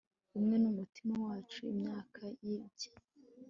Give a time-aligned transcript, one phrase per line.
[0.37, 2.89] Imwe numutima wacu imyaka yibye